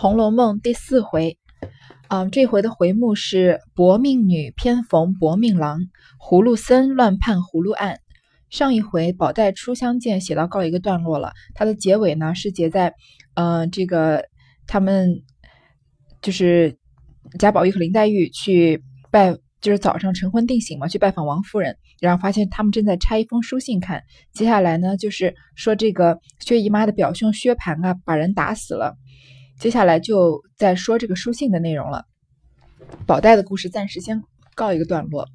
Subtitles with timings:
[0.00, 1.36] 红楼梦》第四回，
[2.08, 5.80] 嗯，这回的回目是“薄命女偏逢薄命郎，
[6.18, 7.98] 葫芦僧乱判葫芦案”。
[8.48, 12.94] 上一回宝黛初相见写到告一个段落了，它的结尾呢是结在，
[13.34, 14.24] 呃，这个
[14.66, 15.20] 他们
[16.22, 16.78] 就是
[17.38, 24.02] 贾宝玉和林黛玉去拜，就是早上晨昏定醒嘛，去拜访王夫人，然后发现他们正在拆一封书信看。
[24.32, 28.96] 接下来呢，就是说这个薛姨妈的表兄薛蟠啊，把人打死了。
[29.60, 32.06] 接下来就在说这个书信的内容了。
[33.06, 34.22] 宝黛的故事暂时先
[34.54, 35.28] 告一个段落。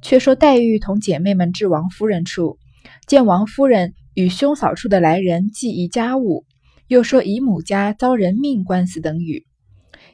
[0.00, 2.58] 却说黛玉同姐妹们至王夫人处，
[3.06, 6.46] 见王夫人与兄嫂处的来人计议家务，
[6.86, 9.44] 又说姨母家遭人命官司等语。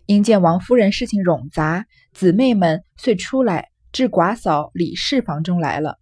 [0.06, 6.00] 因见王夫人事情冗杂，姊妹们遂出来至寡嫂李氏房中来了。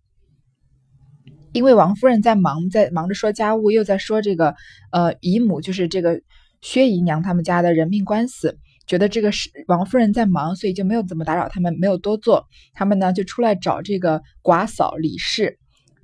[1.52, 4.54] 因为王夫人在忙，在忙着说家务，又在说这个
[4.90, 6.22] 呃姨母，就是这个。
[6.64, 12.46] 薛姨娘他们家的人命官司，觉得这个是王夫人在忙，所以就没有怎么打扰他们，没有多做。
[12.72, 15.58] 他们呢就出来找这个寡嫂李氏。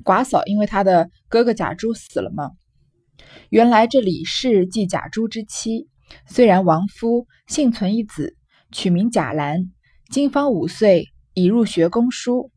[0.04, 2.50] 寡嫂因为她的哥哥贾珠死了嘛。
[3.48, 5.88] 原来这李氏即贾珠之妻，
[6.26, 8.36] 虽然亡夫，幸存一子，
[8.70, 9.70] 取名贾兰，
[10.10, 12.50] 今方五岁，已入学宫书。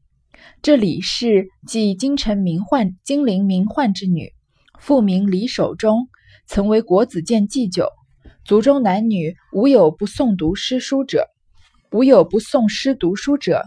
[0.61, 4.33] 这李氏即京城名宦、金陵名宦之女，
[4.77, 6.09] 父名李守忠。
[6.45, 7.87] 曾为国子监祭酒，
[8.45, 11.27] 族中男女无有不诵读诗书者，
[11.91, 13.63] 无有不诵诗读书者。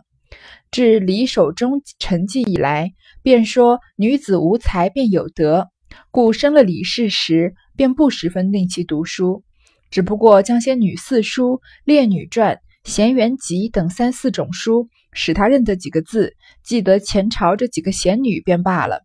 [0.71, 5.69] 至李守忠成绩以来，便说女子无才便有德，
[6.11, 9.45] 故生了李氏时，便不十分令其读书，
[9.91, 11.55] 只不过将些女四书、
[11.85, 12.55] 《列女传》、
[12.85, 19.03] 《闲园集》等三四种书，使他认得几个字，记得前朝这几个贤女便罢了，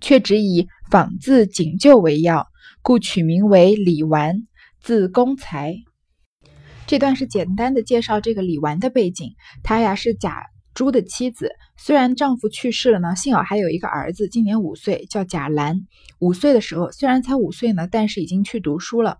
[0.00, 2.46] 却只以仿字锦绣为要。
[2.82, 4.46] 故取名为李纨，
[4.80, 5.76] 字公才。
[6.86, 9.34] 这段是简单的介绍这个李纨的背景。
[9.62, 15.86] 她呀是贾珠的妻子，虽然丈夫去世了呢，幸好还有一个儿子，今年五岁，叫贾兰。
[16.20, 19.18] 五岁的时候，虽然才五岁呢，但是已经去读书了。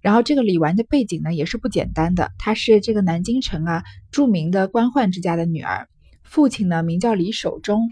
[0.00, 5.86] 然后这个李纨的背景呢也是不简单的，她是这个南京城啊著名的官宦之家的女儿，
[6.24, 7.88] 父亲呢名叫李守忠，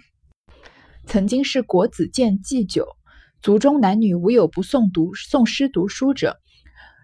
[1.07, 2.89] 曾经是国子监祭酒。
[3.43, 6.39] 族中男女无有不诵读诵诗读书者。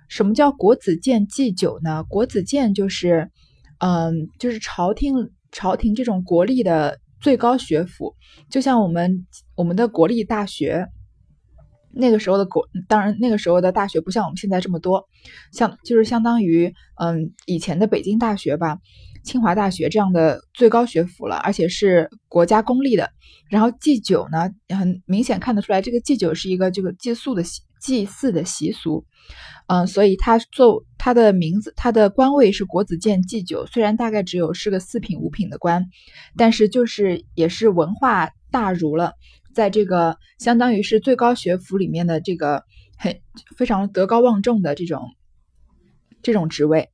[0.08, 2.04] 什么叫国子监祭酒呢？
[2.04, 3.30] 国子监就是，
[3.78, 8.14] 嗯，就是朝廷朝廷这种国立的最高学府，
[8.50, 9.26] 就像我们
[9.56, 10.86] 我们的国立大学。
[11.98, 15.08] 那个时候的国，当然那个时候的大学不像我们现在这么多，
[15.50, 18.78] 像就是相当于嗯以前的北京大学吧。
[19.26, 23.10] 清华大学这样的最高学府了，而且是国家公立的。
[23.50, 29.04] 然后祭酒呢，很明显看得出来，这个祭酒是一个这个祭祀的习祭祀的习俗。
[29.66, 33.66] 嗯，所以他做他的名字，他的官位是国子监祭酒。
[33.66, 35.84] 虽然大概只有是个四品五品的官，
[36.36, 39.12] 但是就是也是文化大儒了，
[39.52, 42.62] 在这个相当于是最高学府里面的这个
[42.96, 43.20] 很
[43.56, 45.02] 非常德高望重的这种
[46.22, 46.90] 这种职位，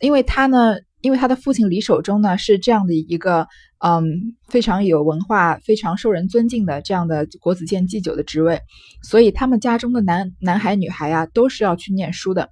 [0.00, 0.76] 因为他呢。
[1.00, 3.46] 因为他的父亲李守忠呢是这样的一个，
[3.78, 8.60] 嗯，非常有文化、非常受人尊敬的这样的国子监祭酒的职位，
[9.02, 12.50] 所以他们家中的男男孩女孩呀都是要去念书的。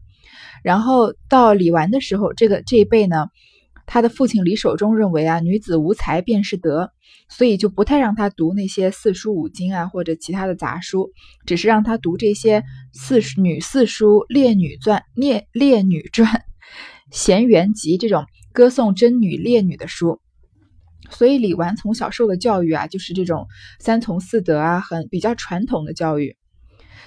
[0.63, 3.27] 然后到李纨的时候，这个这一辈呢，
[3.87, 6.91] 他的父亲李守忠认为啊，女子无才便是德，
[7.29, 11.11] 所以就不太让他读那些四书五经啊或者其他的杂书，
[11.47, 16.43] 只是让他读这些四女四书、列女传、列列女传、
[17.11, 18.25] 闲园集这种。
[18.51, 20.21] 歌颂贞女烈女的书，
[21.11, 23.47] 所以李纨从小受的教育啊，就是这种
[23.79, 26.37] 三从四德啊，很比较传统的教育。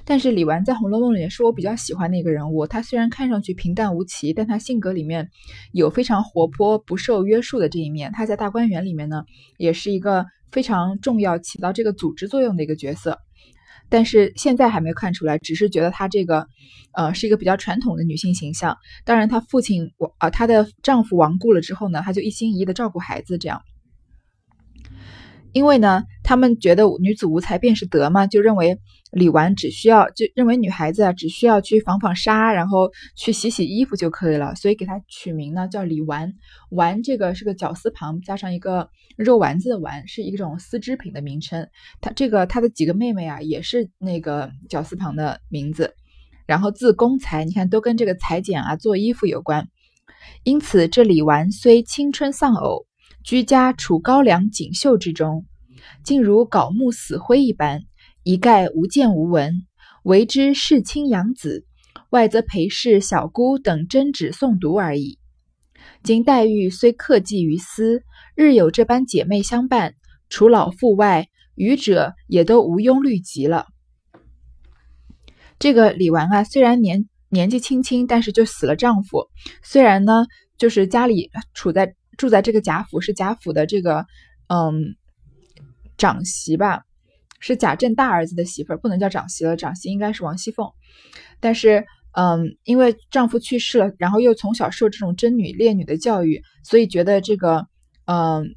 [0.05, 2.67] 但是李纨在《红楼梦》里也是我比较喜欢的一个人物。
[2.67, 5.29] 她虽然看上去平淡无奇，但她性格里面
[5.73, 8.13] 有非常活泼、不受约束的这一面。
[8.13, 9.25] 她在大观园里面呢，
[9.57, 13.17] 也是一个非常重要、起到这个组织作用的一个角色。
[13.91, 16.47] 但是现在还没看出来，只是觉得她这个，
[16.93, 18.77] 呃，是一个比较传统的女性形象。
[19.03, 23.61] 当然，她父亲亡啊，她的丈夫亡故了之后呢，她就一心一意的照顾孩子，这样。
[25.53, 28.79] 因为呢，他们觉得女子无才便是德嘛，就认为
[29.11, 36.33] 李纨只需要就认为女孩子啊只需要去纺纺纱，然后去洗洗衣服就可以了，所以给她取名呢叫李纨。
[36.69, 41.67] 纨这个是个绞丝旁加上一个肉丸子的丸，是一种丝织品的名称。
[41.99, 45.95] 她这个她的几个妹妹啊也是那个绞丝旁的名字。
[46.47, 49.67] 然后字公才，你看都跟这个裁剪啊做衣服有关。
[50.43, 52.85] 因此这李纨虽青春丧偶。
[53.23, 55.45] 居家处高粱锦绣之中，
[56.03, 57.83] 竟如槁木死灰一般，
[58.23, 59.63] 一概无见无闻。
[60.03, 61.65] 为之世亲养子，
[62.09, 65.19] 外则陪侍、小姑等针指诵读而已。
[66.03, 68.03] 今黛玉虽客寄于斯，
[68.35, 69.93] 日有这般姐妹相伴，
[70.29, 73.67] 除老妇外，余者也都无庸虑及了。
[75.59, 79.27] 这个李纨啊，虽然年年纪轻轻，但是就死了丈夫。
[79.61, 80.25] 虽然呢，
[80.57, 84.05] 就是家里处在住在这个贾府，是贾府的这个
[84.47, 84.95] 嗯
[85.97, 86.83] 长媳吧，
[87.39, 90.69] 是贾政大儿子的媳妇，不能叫长媳了，长媳应该是王熙凤。
[91.39, 97.65] 但是嗯，因为丈夫去世了，然后又从小受这种贞女烈女的教育，所以觉得这个
[98.05, 98.55] 嗯。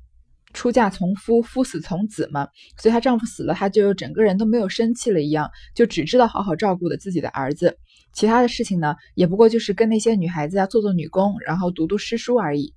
[0.57, 2.47] 出嫁从夫，夫死从子嘛，
[2.81, 7.77] 所以她丈夫死了，她就整个人都没有生气了一样，就只知道好好照顾的自己的儿子，
[8.13, 12.73] 其他的事情呢，也不过就是跟那些女孩子啊做做女工，然后读读诗书而已。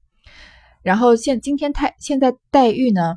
[0.88, 3.16] 然后现今天太现在黛玉呢，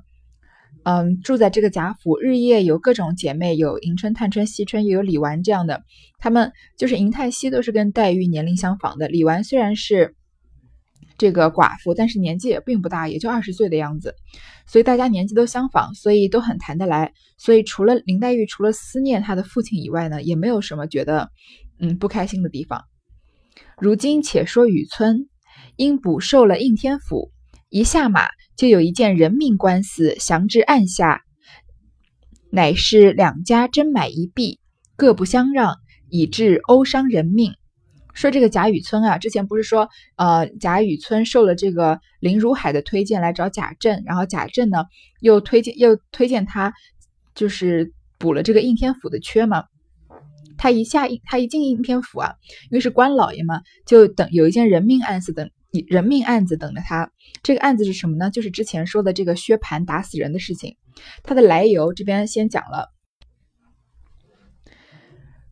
[0.83, 5.85] 嗯，住在这个贾府，日夜有各种姐妹，有迎春、探春、惜春，又有李纨这样的，
[6.19, 9.07] 她们就是迎、太、惜都是跟黛玉年龄相仿的。
[9.07, 10.17] 李纨虽然是。
[11.19, 14.15] 这个寡妇，但是年纪也并不大，也就二十岁的样子，
[14.67, 17.13] 所以大家年纪都相仿，所以都很谈得来。
[17.37, 21.29] 所以除了林黛玉，除了思念她的父亲以外呢，也没有什么觉得
[21.79, 22.85] 嗯不开心的地方。
[23.79, 25.29] 如今且说雨村，
[25.77, 27.31] 因补受了应天府，
[27.71, 31.23] 一下马就有一件人命官司降至案下，
[32.51, 34.59] 乃是两家争买一币，
[34.97, 35.77] 各不相让，
[36.09, 37.55] 以致殴伤人命。
[38.13, 44.85] 说这个贾雨村啊，之前不是说，呃，贾雨村受了这个林如海的推荐来找贾政，然后贾政呢
[45.21, 46.75] 又推荐又推荐他，
[47.37, 49.65] 就是补了这个应天府的缺嘛。
[50.59, 52.35] 他一下他一进应天府啊，
[52.65, 55.49] 因为是官老爷嘛，就等有一件人命案子等
[55.89, 57.11] 人命案子等着他。
[57.43, 58.31] 这个案子是什么呢？
[58.31, 60.77] 就是之前说的这个薛蟠打死人的事情。
[61.23, 62.89] 它的来由这边先讲了。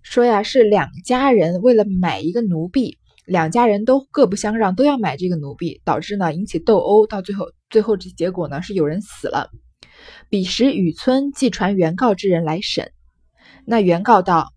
[0.03, 9.51] 说呀，是两家人为了买一个奴婢，两家人都各不相让，都要买这个奴婢，导致呢引起斗殴，到最后最后这结果呢是有人死了。
[10.31, 12.91] 彼时雨村即传原告之人来审，
[13.67, 14.49] 那原告道：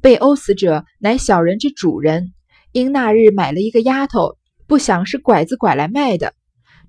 [0.00, 2.32] 被殴死者乃小人之主人，
[2.72, 6.34] 因那日买了一个丫头，不想是拐子拐来卖的。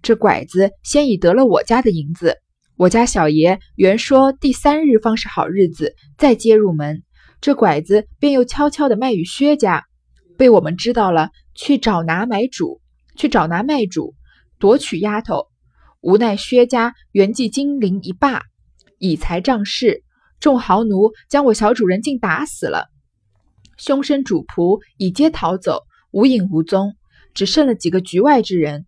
[0.01, 2.37] 这拐子先已得了我家的银子，
[2.75, 7.03] 我家小爷原说第三日方是好日子，再接入门。
[7.41, 9.83] 这拐子便又悄悄地卖与薛家，
[10.37, 12.81] 被我们知道了，去找拿买主，
[13.15, 14.15] 去找拿卖主，
[14.59, 15.47] 夺取丫头。
[16.01, 18.43] 无奈薛家原计金陵一霸，
[18.99, 20.03] 以财仗势，
[20.39, 22.89] 众豪奴将我小主人竟打死了，
[23.77, 25.81] 凶身主仆已皆逃走，
[26.11, 26.95] 无影无踪，
[27.35, 28.87] 只剩了几个局外之人。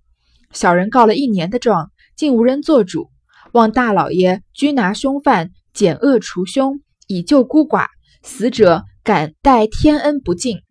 [0.51, 3.11] 小人告了一年的状，竟无人做主，
[3.51, 7.87] 望大老爷拘拿凶犯，减恶除凶，以救孤寡。
[8.23, 10.61] 死者感戴天恩不尽。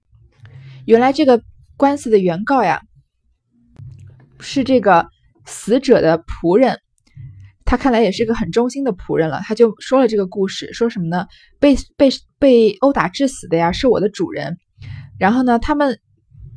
[0.85, 1.41] 原来这个
[1.77, 2.83] 官司的原告呀，
[4.41, 5.09] 是这个
[5.47, 6.81] 死者的仆人。
[7.65, 9.41] 他看来也是个很忠心的仆人了。
[9.43, 11.27] 他就说了这个故事，说什么呢？
[11.59, 14.59] 被被被殴打致死的呀，是我的主人。
[15.19, 15.99] 然后呢，他们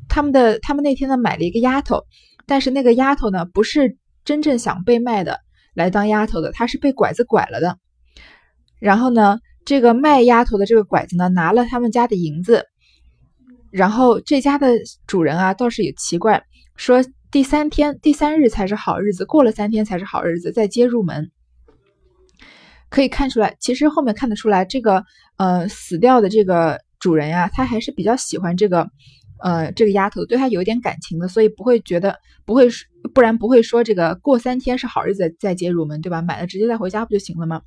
[0.10, 2.04] 他们的他们那天呢买了一个丫头，
[2.46, 5.40] 但是那个丫头呢不是真正想被卖的
[5.74, 7.78] 来当丫头的，她是被拐子拐了的。
[8.80, 9.40] 然后呢？
[9.66, 12.66] 这个卖丫头的这个拐子呢，拿了他们家的银子，
[13.70, 14.72] 然后这家的
[15.06, 16.42] 主人啊，倒是也奇怪，
[16.76, 21.30] 说第三天、第三日才是好日子，过了三天才是好日子，再接入门。
[22.90, 25.04] 可以看出来，其实后面看得出来，这个
[25.38, 28.90] 呃死掉的这个主人呀，他还是比较喜欢这个
[29.42, 32.68] 呃这个丫头，对他有一点感情的，所以不会觉得不会，
[33.14, 36.22] 不然不会说这个过三天是好日子再接入门，对吧？
[36.22, 37.62] 买了直接再回家不就行了吗？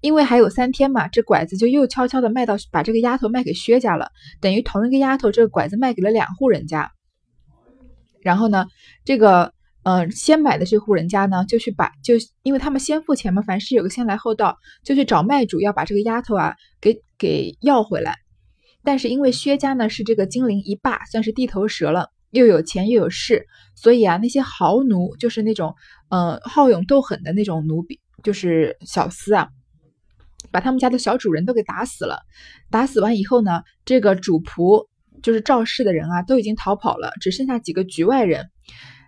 [0.00, 4.10] 因为还有三天嘛，这拐子就又悄悄的卖到，把这个丫头卖给薛家了，
[4.40, 6.92] 等于同一个丫头，这个拐子卖给了两户人家。
[8.20, 8.66] 然后呢，
[9.04, 18.23] 这个呃先买的这户人家呢，就去把就因为他们先付钱嘛，凡事有个先来后到，就去找卖主要把这个丫头啊给给要回来。
[18.84, 25.74] 但是因为薛家呢是这个金陵一霸，算是地头蛇了，又有钱又有势，所以啊那些豪奴就是那种
[26.10, 29.48] 呃好勇斗狠的那种奴婢，就是小厮啊。
[30.52, 32.20] 把他们家的小主人都给打死了，
[32.70, 34.86] 打死完以后呢，这个主仆
[35.20, 38.50] 就是肇事的人啊，都已经逃跑了，只剩下几个局外人。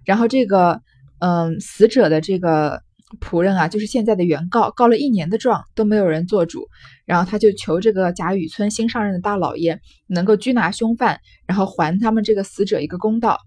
[0.05, 0.81] 然后这个，
[1.21, 2.83] 嗯，死者的这个
[3.21, 6.67] 仆人啊，就是现在的原告，告了一年的状都没有人做主。
[7.05, 13.39] 然后他就求这个贾雨村新上任的大老爷能够拘拿凶犯，然后还他们这个死者一个公道。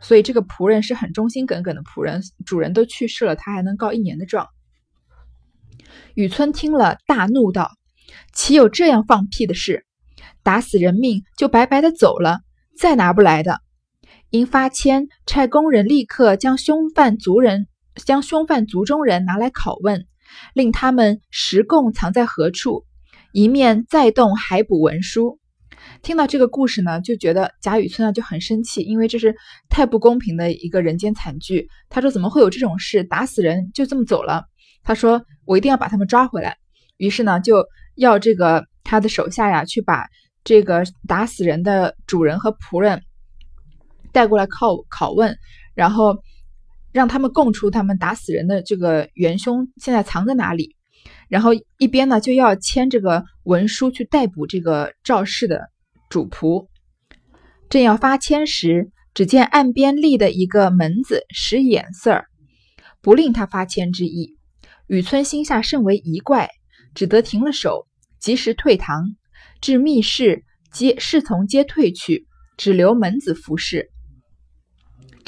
[0.00, 4.46] 所以这个仆人是很忠心耿耿的仆人，主人都去世了，他还能告一年的状。
[6.14, 7.72] 雨村听了，大怒道
[8.34, 9.86] ：“岂有这样放屁的事？
[10.42, 12.40] 打死人命就白白的走了，
[12.78, 13.60] 再拿不来的。
[14.30, 17.66] 因发签，差工人立刻将凶犯族人
[18.04, 20.06] 将凶犯族中人拿来拷问，
[20.54, 22.84] 令他们实供藏在何处，
[23.32, 25.38] 一面再动海捕文书。
[26.02, 29.34] 听到这个故事呢，就觉得贾雨村啊就很生气，因为这是
[29.68, 31.68] 太不公平的一个人间惨剧。
[31.88, 33.04] 他说：“怎么会有这种事？
[33.04, 34.44] 打死人就这么走了？”
[34.82, 36.56] 他说：“我一定要把他们抓回来。”
[36.98, 37.64] 于是呢，就
[37.94, 40.08] 要这个他的手下呀去把
[40.42, 43.02] 这个打死人的主人和仆人
[44.12, 45.36] 带过来拷拷问，
[45.74, 46.18] 然后
[46.92, 50.76] 让他们供出他们打死人的这个元凶现在藏在哪里。
[51.28, 55.68] 然后一边呢就要签这个文书去逮捕这个肇事的。
[56.08, 56.66] 主仆
[57.68, 62.26] 正要发签时，只见岸边立的一个门子使眼色儿，
[63.02, 64.38] 不令他发签之意。
[64.86, 66.48] 雨村心下甚为疑怪，
[66.94, 67.86] 只得停了手，
[68.18, 69.14] 及时退堂，
[69.60, 72.26] 至密室，皆侍从皆退去，
[72.56, 73.90] 只留门子服侍。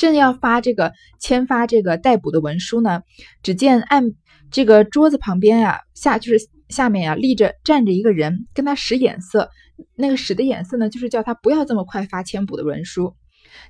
[0.09, 3.03] 正要发这个签发这个逮捕的文书呢，
[3.43, 4.13] 只见案
[4.51, 9.51] 这个桌子旁边呀，下就是下面呀立着站着一个人，跟他使眼色。
[9.95, 13.15] 那个使的眼色呢，就是叫他不要这么快发签补的文书。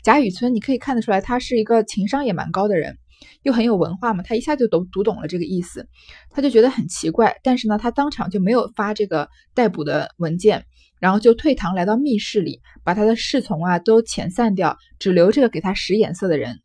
[0.04, 2.98] 贾雨村，你可以看得出来，他是一个情商也蛮高的人，
[3.42, 5.88] 又很有文化嘛，他一下就读读懂了这个意思，
[6.30, 7.38] 他就觉得很奇怪。
[7.42, 10.64] 但是呢，他当场就没有发这个逮捕的文件，
[11.00, 16.60] 然后就退堂来到密室里，把他的侍从啊都遣散掉，只留这个给他使眼色的人。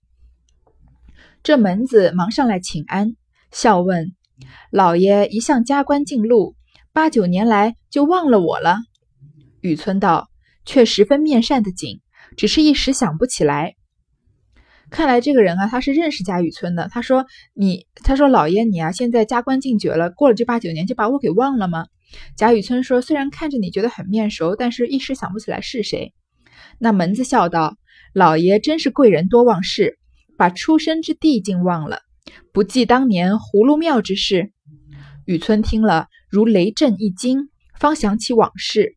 [1.42, 3.16] 这门子忙上来请安，
[3.52, 4.14] 笑问
[4.72, 6.56] ：“老爷一向加官进禄，
[6.92, 8.78] 八九年来就忘了我了？”
[9.62, 10.30] 雨村道
[10.66, 12.02] ：“却十分面善的紧，
[12.36, 13.76] 只是一时想不起来。
[14.90, 16.88] 看来这个人啊，他是认识贾雨村的。
[16.90, 21.86] 他说：‘你，他说老爷你啊，现在加官进爵了，过了这八九年就把我给忘了吗？’
[22.38, 26.14] 贾雨村说：‘虽然看着你觉得很面熟，但是一时想不起来是谁。’
[26.80, 27.78] 那门子笑道
[28.14, 29.98] ：‘老爷真是贵人多忘事，
[30.38, 32.00] 把出生之地竟忘了，
[32.52, 34.52] 不记当年葫芦庙之事。’
[35.26, 38.96] 雨村听了如雷震一惊，方想起往事。”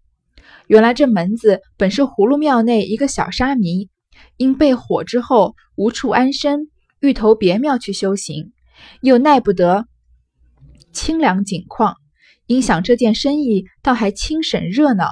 [0.69, 3.89] 原来这门子本是葫芦庙内一个小沙弥，
[4.37, 8.53] 因被火之后无处安身，欲投别庙去修行，
[9.01, 9.87] 又耐不得
[10.93, 11.97] 清凉景况，
[12.49, 15.09] 因想这件生意倒还清省热闹，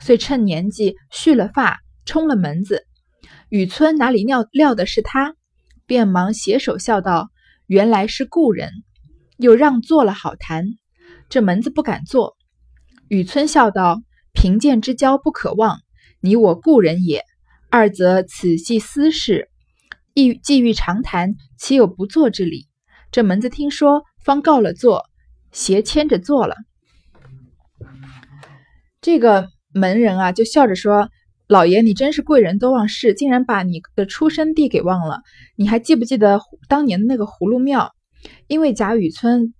[0.00, 2.84] 遂趁年纪蓄了发，冲了门子。
[3.48, 5.36] 雨村哪里料料的是他，
[5.86, 7.28] 便忙携手笑道
[7.68, 8.72] ：“原来是故人。”
[9.38, 10.64] 又让坐了好谈。
[11.28, 12.36] 这门子不敢坐。
[13.06, 14.02] 雨村笑道。
[14.34, 15.80] 贫贱之交不可忘，
[16.20, 17.24] 你我故人也。
[17.70, 19.50] 二则此系私事，
[20.14, 22.68] 亦既欲长谈，岂有不做之理？
[23.10, 25.06] 这门子听说，方告了座，
[25.50, 26.54] 斜牵着坐了。
[29.00, 31.08] 这个门人啊，就笑着说
[31.48, 35.20] ：“老爷，你真是贵人多忘事，竟然把你的出生地给忘了。
[35.56, 37.92] 你还记不记得当年的那个葫芦庙？
[38.46, 39.52] 因为贾雨村。”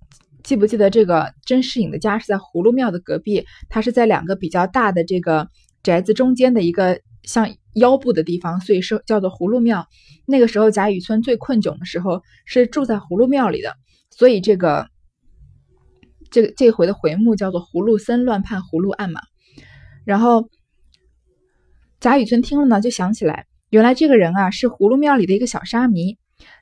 [0.44, 3.44] 记不记得这个甄士隐的家是在葫芦庙的隔壁？
[3.68, 5.46] 他是在两个比较大的这个
[5.82, 9.86] 宅子中间的一个像腰部的地方，所以是叫做葫芦庙。
[10.26, 13.74] 那个时候贾雨村最困窘的时候是住在葫芦庙里的，
[14.10, 14.88] 所以这个
[16.30, 19.20] 这这回的回目叫做《葫芦僧乱判葫芦案》嘛。
[20.04, 20.48] 然后
[22.00, 26.16] 贾雨村听了呢，就想起来，原来这个人啊是葫芦庙里的一个小沙弥。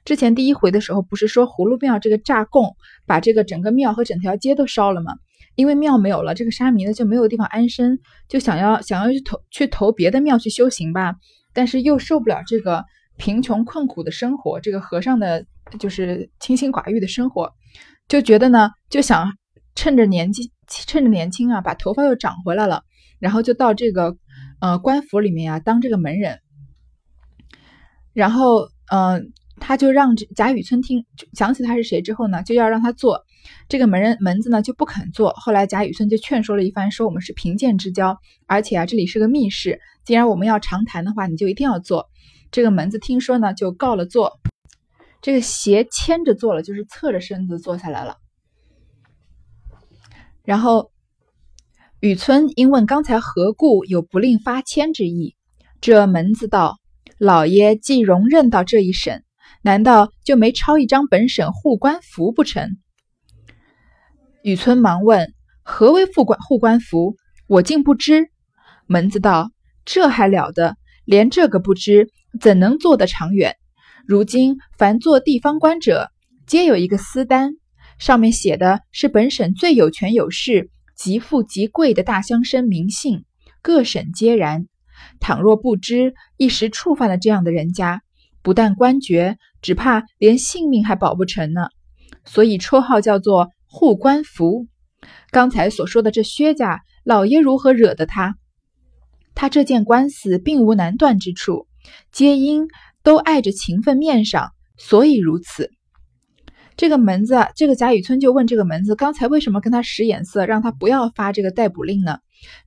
[0.04, 2.74] 之前第一回的时候，不是说葫芦庙这个炸供，
[3.06, 5.12] 把这个整个庙和整条街都烧了吗？
[5.54, 11.14] 因为庙没有了，这个沙弥呢就没有地方安身，就想要想要去投去投别的庙去修行吧，
[11.52, 12.84] 但是又受不了这个
[13.16, 15.44] 贫穷困苦的生活，这个和尚的
[15.78, 17.52] 就是清心寡欲的生活，
[18.08, 19.30] 就觉得呢就想
[19.76, 22.82] 趁着年纪趁着年轻啊，把头发又长回来了，
[23.20, 24.16] 然后就到这个
[24.60, 26.40] 呃官府里面啊当这个门人，
[28.12, 29.32] 然后嗯。
[29.58, 33.22] 他就让贾雨村听想起他是谁之后呢，就要让他做
[33.70, 35.32] 这个门人门子呢，就不肯做。
[35.32, 42.04] 后来贾雨村就劝说了一番，说我们是贫贱之交，而且啊这里是个密室，既然我们要长谈的话，你就一定要做
[42.50, 42.98] 这个门子。
[42.98, 44.38] 听说呢就告了座，
[45.22, 48.18] 这个斜牵着坐了，就是侧着身子坐下来了。
[50.46, 50.90] 然后
[52.00, 55.34] 雨村因问刚才何故有不令发签之意，
[55.82, 56.78] 这门子道：
[57.18, 59.22] 老爷既容任到这一审。
[59.62, 62.76] 难道就没抄一张本省护官符不成？
[64.42, 65.34] 雨村忙问
[65.64, 67.16] ：“何为护官护官符？
[67.48, 68.30] 我竟不知。”
[68.86, 69.50] 门子道
[69.84, 70.76] ：“这还了得！
[71.04, 72.10] 连这个不知，
[72.40, 73.56] 怎能做得长远？
[74.06, 76.10] 如今凡做地方官者，
[76.46, 77.54] 皆有一个私单，
[77.98, 83.24] 上面写的是本省最有权有势、极富极贵的大乡绅名姓，
[83.62, 84.66] 各省皆然。
[85.20, 88.02] 倘若不知，一时触犯了这样的人家，
[88.42, 91.68] 不但官爵，只怕连性命还保不成呢。
[92.24, 94.66] 所以绰号叫做护官符。
[95.30, 98.36] 刚才所说的这薛家老爷如何惹得他？
[99.34, 101.66] 他这件官司并无难断之处，
[102.10, 102.66] 皆因
[103.02, 105.70] 都碍着情分面上，所以如此。
[106.76, 112.18] 这个门子，这个贾雨村就问这个门子，刚才为什么跟他使眼色，让他不要发这个逮捕令呢？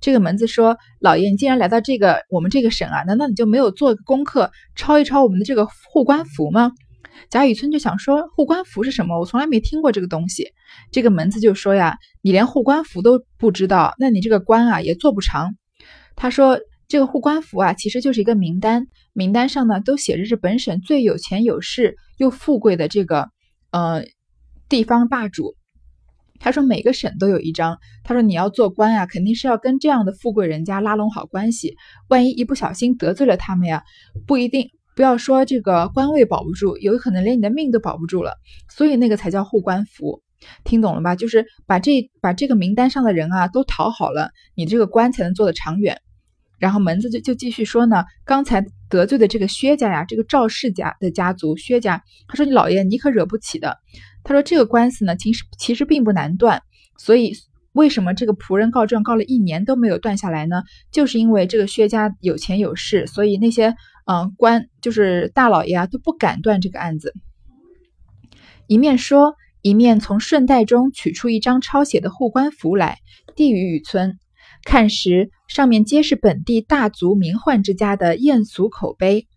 [0.02, 6.72] 这个门子说：“老爷，你既然来到这个我们这个省啊，难道你就没有做功课，抄一抄我们的这个护官符吗？”
[7.30, 9.20] 贾雨村就想说：“护官符是什么？
[9.20, 10.48] 我从来没听过这个东西。”
[10.92, 15.54] 这个门子就说：“呀，你连护官符都不知道，那你这个官啊也做不长。”
[16.16, 23.30] 他说：“这个护官符啊，其实就是一个名单，名单上呢都写着是本省最有钱有势又富贵的这个
[23.72, 24.04] 呃
[24.68, 25.56] 地方霸主。”
[26.42, 27.78] 他说每个省都有一张。
[28.04, 31.76] 他说你要做官啊，肯定是要跟这样的富贵人家拉拢好关系。
[32.08, 33.84] 万一一不小心得罪了他们呀，
[34.26, 38.38] 不一定不要说这个官位保不住，有可能连你的命都保不住了。
[38.70, 40.22] 所以那个才叫护官符，
[40.64, 41.14] 听懂了吧？
[41.14, 46.00] 就是把这把这个名单上的人啊都讨好了，你这个官才能做得长远。
[46.60, 53.78] 然后门子就就继续说呢，刚才得罪的这个薛家呀，这个赵氏家的家族薛家，他说你老爷你可惹不起的。
[54.22, 56.62] 他说：“这个官司呢，其实其实并不难断，
[56.98, 57.32] 所以
[57.72, 60.64] 为什么这个仆人告状告了一年都没有断下来呢？
[60.92, 63.74] 就是因为这个薛家有钱有势，所以那些
[64.06, 67.14] 嗯官就是大老爷啊都不敢断这个案子。
[68.68, 72.98] 一面说，一面从顺带中取出一张抄写的护官符来，
[73.38, 74.20] 递与雨村
[74.70, 79.28] 看时，上面皆是本地大族名宦之家的艳俗口碑，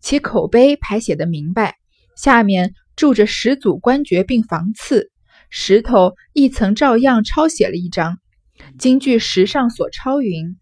[0.00, 1.76] 其口碑排写的明白，
[2.16, 5.10] 下面。”住着十组官爵并房次，
[5.48, 8.18] 石头亦曾照样抄写了一张。
[8.78, 10.58] 京剧石上所抄云：“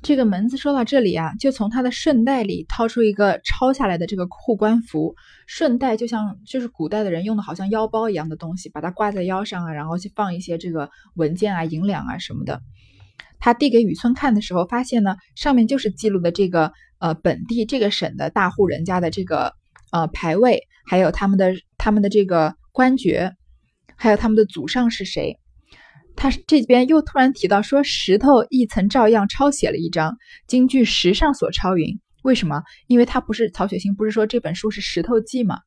[0.00, 5.16] 这个门子说到这里啊，就从他的顺带里掏出一个抄下来的这个护官符。
[5.48, 12.62] 顺带就像就是古代的人用的好像腰包一样的东西，把它挂在腰上啊，然后去放一些这个文件啊、银两啊什么的。
[13.42, 19.52] 他递给雨村看的时候，发现呢，上面就是记录的这个呃本地这个省的大户人家的这个。
[19.94, 23.34] 呃，牌位，还有他们的他们的这个官爵，
[23.94, 25.38] 还有他们的祖上是谁？
[26.16, 32.00] 他这边又突然提到说，石头亦曾照样抄写了一张京剧石上所抄云。
[32.22, 32.62] 为什么？
[32.86, 35.58] 因为他不是曹雪芹，不是说这本书是石头记吗？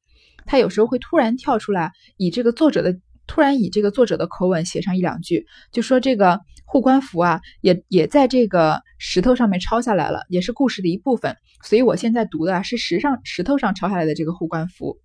[0.48, 11.36] 他有时候会突然跳出来，以这个作者的突然以这个作者的口吻写上一两句，就说这个护官符啊，也也在这个石头上面抄下来了，也是故事的一部分。
[11.64, 15.00] 所以我现在读的是石上石头上抄下来的这个护官符，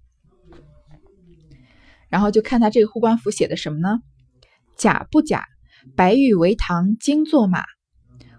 [2.09, 4.01] 然后就看他这个护官符写的什么呢？
[4.77, 5.47] 假不假？
[5.97, 7.65] 白玉为堂，金作马。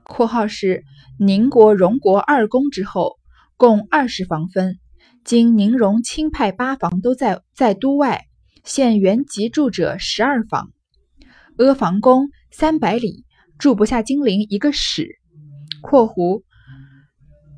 [0.03, 0.83] 括号是
[1.17, 3.17] 宁国、荣国二公之后，
[3.57, 4.77] 共二十房分。
[5.23, 8.25] 今宁荣钦派八房都在在都外，
[8.63, 10.71] 现原籍住者十二房。
[11.57, 13.25] 阿房宫三百里，
[13.57, 15.19] 住不下金陵一个史。
[15.81, 16.43] 括弧。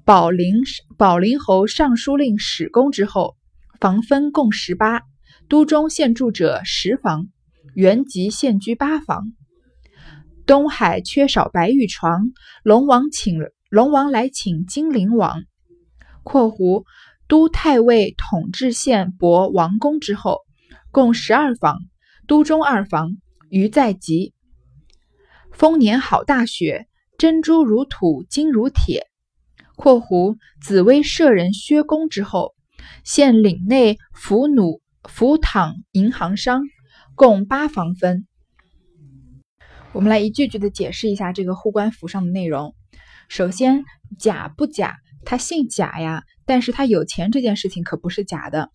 [0.06, 0.56] 宝林
[0.98, 3.38] 宝林侯尚书令史公之后，
[3.80, 5.02] 房分共十八，
[5.48, 7.28] 都中现住者十房，
[7.74, 9.34] 原籍现居八房。
[10.46, 12.32] 东海缺少白玉床，
[12.63, 13.39] 龙王请
[13.70, 15.46] 龙王来请金陵王
[16.24, 16.84] （括弧
[17.30, 20.39] 都太尉统治县博王公之后，
[20.93, 21.79] 共十二房，
[22.27, 23.17] 都中二房，
[23.49, 24.36] 余在籍。
[25.51, 26.86] 丰年好大雪，
[27.17, 29.08] 珍珠如土，金如铁。）
[29.75, 32.53] 括弧紫薇舍人薛公之后，
[33.03, 36.62] 现岭内福努福躺银行商，
[37.15, 38.27] 共八房分。
[39.93, 42.75] 我们来一句句的解释一下这个护官符上的内容。
[43.29, 43.84] 首先，
[44.19, 44.97] 假不假？
[45.25, 48.69] 他姓贾呀，但是他有钱这件事情可不是假的。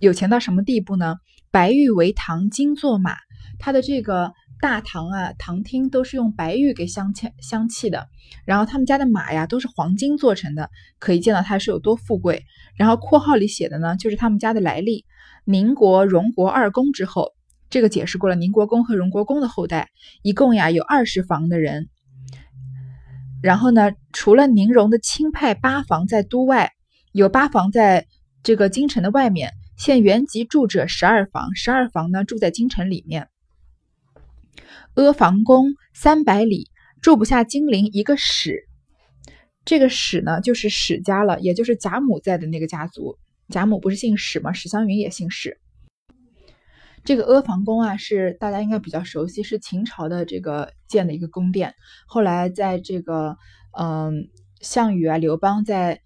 [0.00, 1.16] 有钱到什么地步呢？
[1.50, 3.16] 白玉为堂，金作马。
[3.58, 4.32] 他的这个。
[4.58, 8.08] 大堂啊，堂厅都是用白玉给镶嵌镶砌的，
[8.46, 12.42] 然后他们家的马呀都是黄金做成的，可以见到他是有多富贵。
[12.74, 15.04] 然后括号里写的呢，就是他们家的来历：
[15.44, 17.32] 宁国、荣国二公之后，
[17.68, 19.90] 这个解释过了，宁国公和荣国公的后代，
[20.22, 21.90] 一共呀有二十房的人。
[23.42, 26.72] 然后呢，除了宁荣的钦派八房在都外，
[27.12, 28.06] 有八房在
[28.42, 33.28] 这个京城的外面，现原籍住者十二房，十二房呢住在京城里面。
[34.94, 36.70] 阿房宫三百里，
[37.02, 38.66] 住不下金陵一个史。
[39.66, 43.18] 这个史呢，就是史家了，也就是贾母在的那个家族。
[43.50, 44.52] 贾母不是姓史吗？
[44.52, 45.58] 史湘云也姓史。
[47.04, 51.74] 这个阿房宫啊，是大家应该比较熟悉，是秦朝的这个建的一个宫殿。
[52.06, 53.36] 后来在这个
[53.78, 54.28] 嗯，
[54.60, 56.00] 项羽啊、刘邦在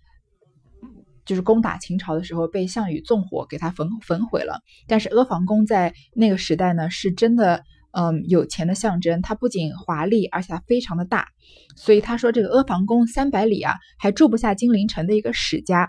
[1.30, 4.60] 就是攻打秦朝的时候，被项羽纵火给他焚焚毁了。
[4.88, 7.62] 但是阿房宫在那个时代呢，是真的
[7.92, 9.22] 嗯有钱的象征。
[9.22, 11.28] 它不仅华丽，而且它非常的大。
[11.76, 15.88] 所以他说这个阿房宫三百里啊，还住不下金陵城的一个史家。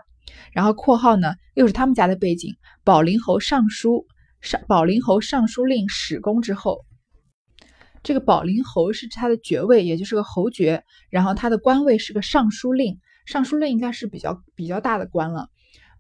[0.54, 4.06] 然后括号呢，又是他们家的背景，保陵侯尚书。
[4.42, 6.86] 上保陵侯尚书令史公之后，
[8.04, 10.84] 这个保陵侯是他的爵位，也就是个侯爵。
[11.10, 15.50] 然后他的官位是个尚书令，尚书令应该是比较比较大的官了。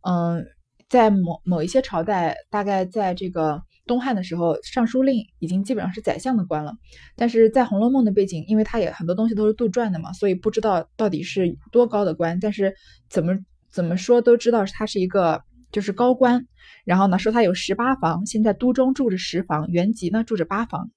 [0.01, 0.45] 嗯，
[0.89, 6.73] 在某某一些朝代，大概在这个东汉的时候，尚书令已经基本上是宰相的官了。
[7.15, 12.39] 但是在《红楼梦》的背景，因为他也很多东西都是杜撰的嘛，所以不知道到底是多高的官。
[12.39, 12.73] 但是
[13.09, 13.37] 怎么
[13.71, 15.41] 怎么说都知道他是一个。
[15.71, 16.47] 就是高官，
[16.83, 20.91] 然后呢说他有十八房，现在都中住着十房，原籍呢住着八房。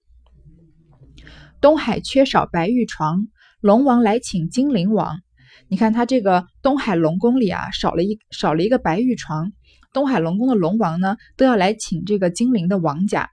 [1.60, 3.28] 东海缺少白玉床，
[3.60, 5.20] 龙王来请金陵王。
[5.68, 9.52] 你看他这个东海龙宫里啊，少了一少了一个白玉床。
[9.92, 13.30] 东海龙宫的龙王呢，都要来请这个金陵的王家。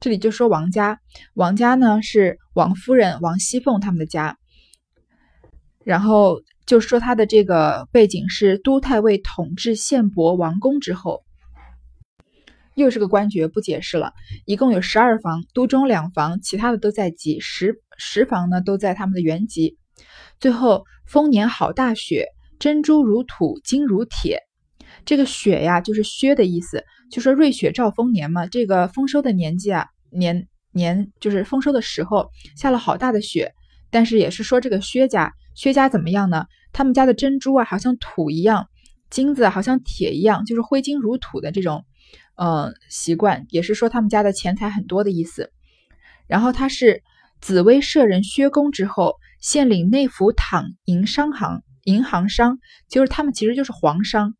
[0.00, 1.00] 这里就说王家，
[1.34, 4.36] 王家呢是王夫人王熙凤他们的家。
[5.84, 6.40] 然后。
[6.66, 11.22] 就说他的这个背景是都太尉统治献伯王宫之后，
[12.74, 14.14] 又是个官爵，不解释了。
[14.46, 19.76] 一共有十二房，都中两房，其他的都在籍，十十房呢都在他们的原籍。
[20.40, 22.26] 最后丰年好大雪，
[22.58, 24.40] 珍珠如土，金如铁。
[25.04, 28.46] 这个雪呀，就是薛的意思，就说瑞雪兆丰年嘛。
[28.46, 33.52] 这个丰收的年纪啊，年年就是丰收的时候，下了好大的雪。
[33.90, 35.32] 但是也是说这个薛家。
[35.54, 36.46] 薛家怎么样呢？
[36.72, 38.64] 他们家的珍珠啊，好像土一样；
[39.08, 41.84] 金子好像铁一样，就是挥金如土的这种，
[42.36, 45.52] 呃，习惯，也是说他们家的钱财很多的意思。
[46.26, 47.02] 然后他是
[47.40, 54.32] 紫薇舍人薛公之后，县领内府躺银商行银行商，就是他们其实就是皇商，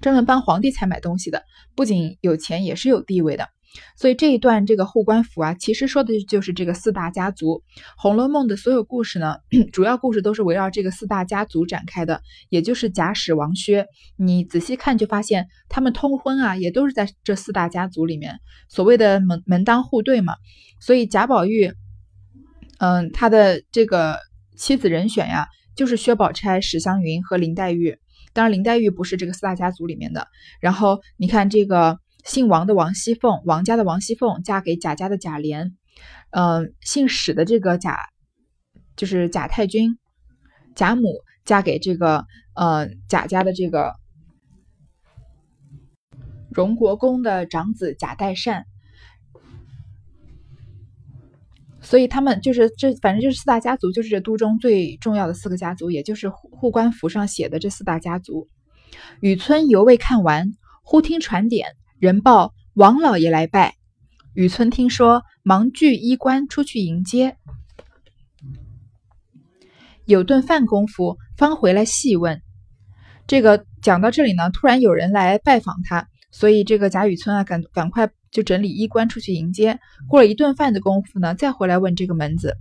[0.00, 1.42] 专门帮皇帝采买东西的，
[1.74, 3.46] 不仅有钱，也是有地位的。
[3.94, 7.62] 所以这一段这个护官符啊，其实说的就是这个四大家族。
[7.98, 9.36] 《红楼梦》的所有故事呢，
[9.74, 13.86] 主要故事都是围绕这个四大家族展开的，也就是贾史王薛。
[14.16, 20.32] 你仔细看就发现，他们通婚啊，也都是在这四大家族里面，所谓的门门当户对嘛。
[20.80, 21.74] 所以贾宝玉，
[22.78, 24.18] 嗯，他的这个
[24.56, 27.98] 妻子人选呀，就是薛宝钗、史湘云和林黛玉。
[28.32, 30.28] 当然，林黛玉不是这个四大家族里面的。
[30.60, 31.98] 然后你看这个。
[32.26, 35.74] 姓王的王熙凤，王家的王熙凤嫁给贾家的贾琏，
[36.30, 37.98] 嗯，姓史的这个贾
[38.96, 39.96] 就是贾太君，
[40.74, 43.94] 贾母嫁给这个呃贾家的这个
[46.50, 48.66] 荣国公的长子贾代善，
[51.86, 58.48] 所以他们就是这反正就是四大家族，就是这都中最重要的四个家族，也就是护官符上写的这四大家族。
[59.20, 60.50] 雨村犹未看完，
[60.82, 61.68] 忽听传点。
[62.00, 63.76] 人报王老爷来拜，
[64.34, 67.36] 雨村听说，忙具衣冠出去迎接。
[70.06, 72.42] 有顿饭功夫，方回来细问。
[73.28, 79.78] 这个讲到这里呢，突然有人来拜访他，所以这个贾雨村啊，赶赶快就整理衣冠出去迎接。
[80.08, 82.56] 过了一顿饭的功夫呢，再回来问这个门子。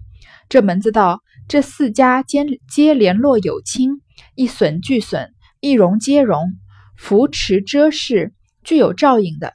[0.49, 4.01] 这门子道：这四家皆皆联络有亲，
[4.35, 6.53] 一损俱损，一荣皆荣，
[6.97, 8.33] 扶持遮饰。
[8.63, 9.53] 具有照应的，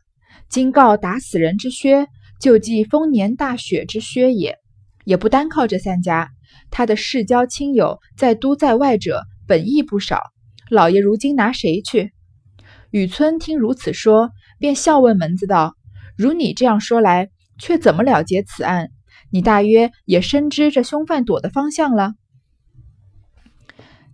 [0.48, 2.06] 今告打死人之靴，
[2.40, 4.56] 就记丰年大雪之靴也。
[5.04, 6.30] 也不单靠这三家，
[6.70, 10.20] 他的世交亲友在都在外者本亦不少。
[10.68, 12.12] 老爷如今拿谁去？
[12.92, 15.74] 雨村听如此说，便笑问门子道
[16.20, 18.90] ：“如你这样说来，却怎么了结此案？
[19.30, 22.12] 你大约也深知这凶犯躲的方向了。”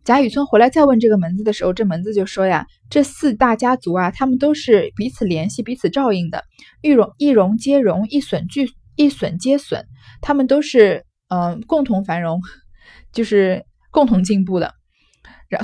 [0.05, 6.45] 贾雨村回来再问这个门子的时候，这门子就说呀：“这四大家族啊，他们都是彼此联系、彼此照应的，
[6.81, 9.85] 一荣一荣皆荣，一损俱一损皆损，
[10.21, 12.41] 他们都是嗯共同繁荣，
[13.13, 14.75] 就是共同进步的。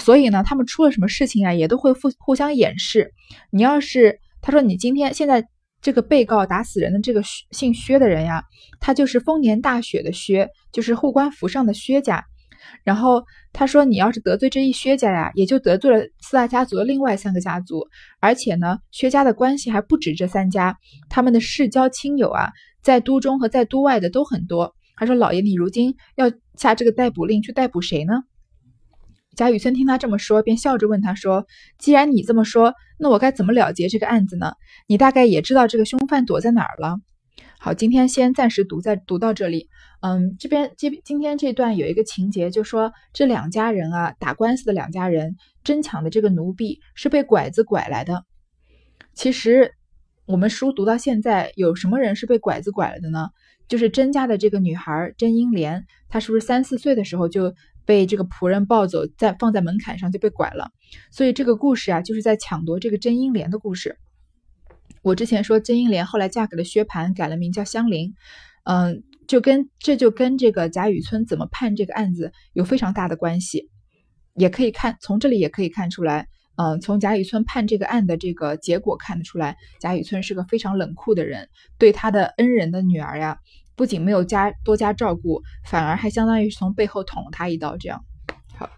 [0.01, 3.13] 所以呢，他们出了什么事情啊，也都会互互相掩饰。
[3.51, 5.47] 你要是他说你今天现在
[5.83, 8.45] 这个被告打死人的这个姓薛的人呀，
[8.81, 12.25] 他就是丰年大雪的薛，就是护官符上的薛家。”
[12.85, 17.89] 然后他说：“你要是得罪这一薛家呀，也就得罪了四大家族的另外三个家族，
[18.21, 20.79] 而且呢，薛家的关系还不止这三家，
[21.11, 28.23] 他们的世交亲友啊，在都中和在都外的都很多。”他说：“老爷，你如今要下这个逮捕令，去逮捕谁呢？”
[29.35, 31.47] 贾雨村听他这么说，便笑着问他说
[31.79, 34.53] ：“既然你这么说，那我该怎么了结这个案子呢？
[34.87, 37.01] 你大概也知道这个凶犯躲在哪儿了。
[37.59, 39.69] 好，今天先暂时读在读到这里。
[40.03, 45.35] 嗯，这边今今天这段有一个情节，就说这两家人啊，打官司的两家人
[45.65, 48.25] 争抢的这个奴婢是被拐子拐来的。
[49.15, 49.73] 其实
[50.25, 53.31] 我们书读到现在，有什么人是被拐子拐来的呢？
[53.67, 57.53] 就是甄家的这个女孩甄英莲，她是不是三四岁的时候就？
[57.85, 60.71] 被这个仆人抱走，在放在门槛上就被拐了，
[61.11, 63.99] 所以这个故事啊，就是在抢夺这个甄英莲的故事。
[65.03, 68.15] 我之前说甄英莲后来嫁给了薛蟠，改了名叫香菱，
[68.65, 73.69] 嗯，就跟这就跟这个贾雨村怎么判这个案子有非常大的关系。
[74.35, 83.39] 也可以看从这里也可以看出来，嗯，从贾雨村判这个案的这个结果看得出来，贾雨村是个非常冷酷的人，对他的恩人的女儿呀。
[83.83, 88.01] 不仅没有加多加照顾反而还相当于是从背后捅了他一刀这样。
[88.57, 88.71] 好。